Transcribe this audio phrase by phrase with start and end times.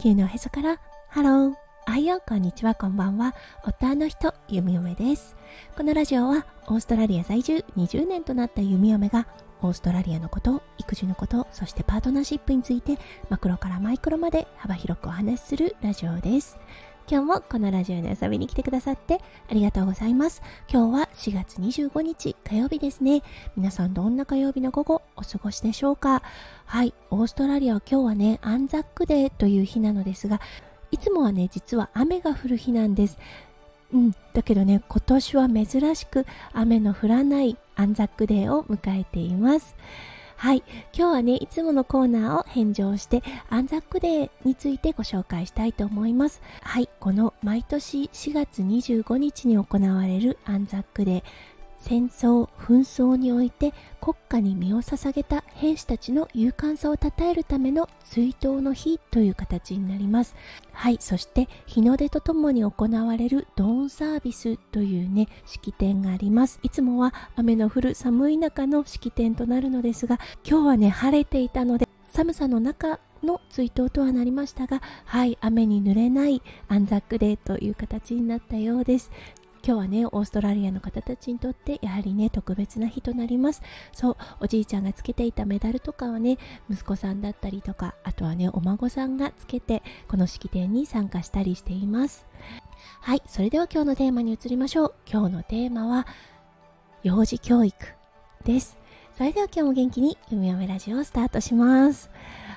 [0.00, 0.80] 地球のおへそから。
[1.08, 1.54] ハロー。
[1.84, 2.74] あいよこんにちは。
[2.74, 3.34] こんばんは。
[3.66, 4.32] 夫の人。
[4.48, 5.36] 弓嫁です。
[5.76, 7.62] このラジオはオーストラリア在住。
[7.76, 8.62] 20年となった。
[8.62, 9.26] 弓嫁が
[9.60, 12.96] オーストラリアのこと育児のことそしてパートナーシップについて
[13.28, 16.56] マクロからマイクロまで幅広くお話しするラジオです。
[17.10, 19.20] 今日もこのラジオに遊びに来てくださって
[19.50, 20.42] ありがとうございます。
[20.72, 23.24] 今日は4月25日火曜日ですね。
[23.56, 26.22] 皆さんどんな火曜日の午後お過ごしでしょうか？
[26.66, 30.40] はい、オーストラリアは今日はね、アンザックデーという日なのですが、
[30.92, 33.18] いつもはね、実は雨が降る日なんです。
[33.92, 39.74] うん、だけどね、今年は珍しく雨の降らないアンザックデーを迎えています。
[40.36, 40.62] はい。
[40.94, 46.40] 今日はね、いつものコーナーを返上して、アンザックデーについてご紹介したいと思います。
[46.62, 46.88] はい。
[47.00, 51.22] この毎年4月25日に行われるアンザックデー。
[51.78, 60.34] 戦争、紛争において国家に身を捧げた兵士たちの勇敢さを称えるための追悼の日という形になります。
[60.72, 66.60] はい、そして日の出とともに行われるドーンサービスというね、式典があります。
[66.62, 79.10] いつもは雨の降る寒い中の式典となるのですが、今日はね、晴れていたので、寒さの中の追悼とはなりましたが、はい、雨に濡れないアンザックデーという形になったようです。
[79.62, 83.62] 今日はねオーストラリアの方たちにとってやはりね特別な日となります。
[83.92, 86.38] そうおじいちゃんがつけていたメダルとかはね
[86.70, 92.26] 息子さんだったりとかあとはねお孫さんがつけてこの式典に参加したりしています。
[93.02, 94.94] はいそれでは今日のテーマに移りましょう。
[95.10, 96.06] 今日のテーマは
[97.02, 97.76] 幼児教育
[98.44, 98.78] です。
[99.20, 102.08] それでは今日も元気に「ゆみよめラジオ」をスタートします。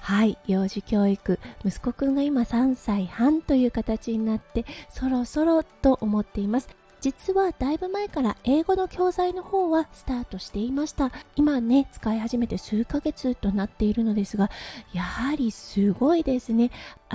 [0.00, 1.38] はい幼児教育。
[1.64, 6.68] 息子くんが今3歳半という形になってそろそろと思っています。
[7.00, 11.12] 実はだいぶ前から英語の教材の方はスタートしていました。
[11.36, 14.50] 今ね使い始めて数ヶ月となっているのですが
[14.92, 16.72] やはりすごいですね。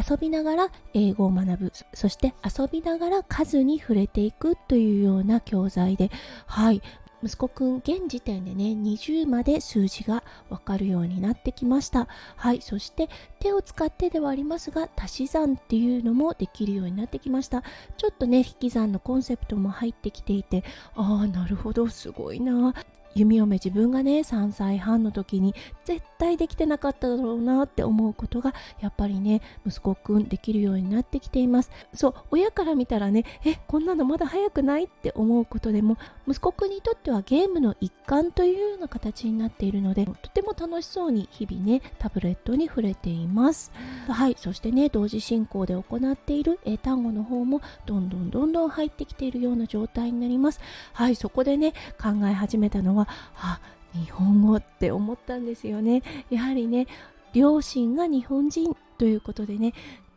[0.09, 1.73] 遊びながら英語を学ぶ。
[1.93, 6.11] そして遊びながら数に触れていくというような教材で。
[6.45, 6.81] はい。
[7.23, 12.07] 息子くん現時点でね20まで数字がわかるようになってきました。
[12.35, 17.63] はいそして手を使ってではありますが足し算っていうのもできるようになってきました。
[17.97, 20.63] ちょっとね引き算のコンセプトも入ってきていて
[20.95, 22.73] ああなるほどすごいな。
[23.15, 25.53] 弓嫁自分がね3歳半の時に
[25.85, 31.71] 絶対できてなかっただろうなって思うことがやっぱりね息子くんできるようになってきています。
[31.93, 35.97] そう親から見たらねえこんなのまだ早くないって思うことでも
[36.27, 43.71] 息子くんにとってはゲームの一環というような形になっているのでとても楽しそうに日々ねタブレットに触れています。
[44.07, 50.59] はいそしてね同時進行で行っている英単語の方もどんどんどんどん入ってきているような状態になります。
[50.93, 53.02] はいそこでね考え始めたのは
[53.35, 53.59] あ
[53.93, 56.03] 日本語って思ったんですよね。
[56.29, 56.87] やはりね
[57.33, 59.73] 両親が日本人ということでね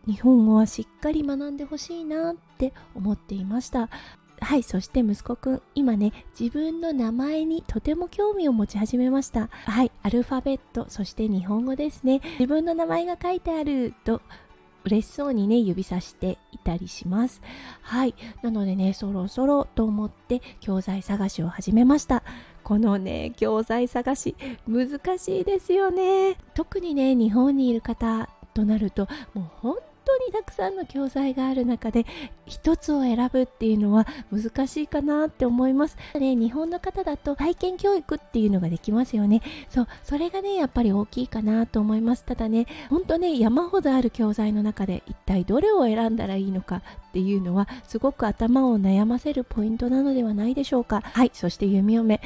[0.07, 3.89] 日本語はしっかり学んでほしいなって思っていました。
[4.39, 9.49] はいそして息子くん今ね自分の名前にとても興味を持ち始めました。
[9.51, 12.21] はいアルファベットそして日本語ですね。
[12.39, 14.21] 自分の名前が書いてあると
[14.85, 17.43] 嬉しそうにね指さしていたりします。
[17.83, 22.23] はいなのでねそろそろと思って教材探しを始めました。
[22.67, 24.35] このね教材探し
[24.67, 26.37] 難しいですよね。
[26.53, 32.07] 特にね日本にいる方となるともう本当にたくさんの教材がある中で
[32.45, 35.97] 一つを選ぶっていうのは難しいかなって思います。
[36.19, 39.43] ね日本の方だと体験教育っていうのができますよね。
[39.69, 42.25] そうそれがねやっぱり大きいかなと思います。
[42.25, 51.03] ただね本当ね山ほどある教材の中で一体どれを選んだらいいのかっていうのはすごく頭を悩ませるポイントなのではないでしょうか。
[51.05, 52.21] はいそして弓嫁。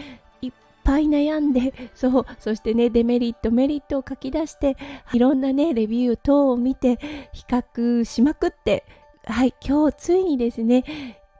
[0.84, 4.76] ぱい悩んで そうそしてねデメリットメリットを書き出して
[5.12, 6.98] いろんなねレビュー等を見て
[7.32, 8.84] 比較しまくって
[9.24, 10.84] はい今日ついにですね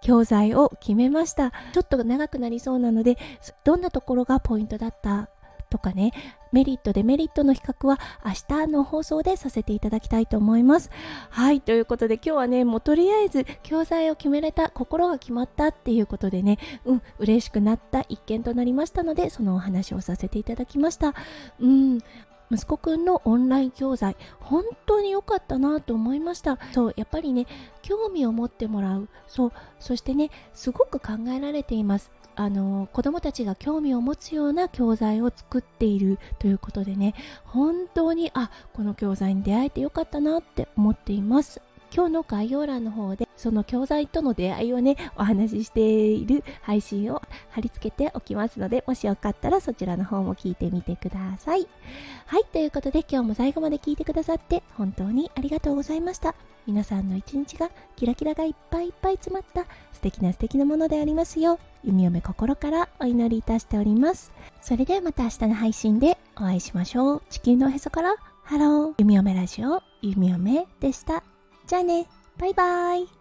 [0.02, 1.50] 教材を決めました。
[1.74, 3.18] ちょっと長くなりそうなので
[3.64, 5.28] どんなところがポイントだった？
[5.70, 6.12] とかね
[6.52, 8.32] メリットデメリットの比較は明
[8.64, 10.90] 日の放送でさせていただきたいと思います。
[11.30, 21.14] はいということで今日はねもうとりあえず教材を決めれた心が決まったっていうことでねうん嬉しくなった一件となりましたのでそのお話をさせていただきました。
[21.60, 22.00] うん。
[22.50, 26.58] 息子くんのオンライン教材本当に良かったなと思いました。
[26.72, 27.46] そうやっぱりね
[27.82, 29.08] 興味を持ってもらう。
[29.28, 32.10] そうそしてねすごく考えられています。
[32.36, 37.14] あの子供たちが興味を持つような教材を作っているということでね
[37.44, 41.60] 本当にあこの教材に出会えてよかったなって思っています。
[41.92, 51.66] 今日の概要欄の方でその教材との出会いをねお話ししている配信を貼り付けておきますのでもしよかったらそちらの方も聞いてみてください。
[52.26, 56.34] はいということで今日も最後まで聞いてくださって本当にありがとうございました。
[56.66, 64.32] 皆さんの一日がキラキラがいっぱいいっぱい詰まった素敵な素敵なものでありますよう弓嫁心からお祈りいたしております。
[64.60, 67.22] それではまた明日の配信でお会いしましょう。
[67.30, 68.94] 地球のおへそからハロー。
[68.98, 71.24] 弓嫁ラジオ弓嫁でした。
[71.70, 72.08] じゃあね。
[72.36, 73.19] バイバイ。